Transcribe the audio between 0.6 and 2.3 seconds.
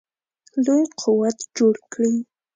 لوی قوت جوړ کړي.